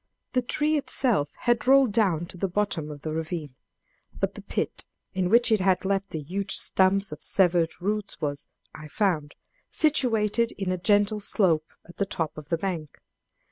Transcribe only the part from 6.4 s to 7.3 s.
stumps of